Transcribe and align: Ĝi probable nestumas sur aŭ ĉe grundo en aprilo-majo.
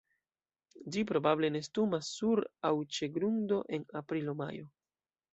Ĝi 0.93 1.01
probable 1.09 1.49
nestumas 1.55 2.09
sur 2.13 2.41
aŭ 2.69 2.71
ĉe 2.95 3.09
grundo 3.19 3.59
en 3.79 3.85
aprilo-majo. 4.01 4.65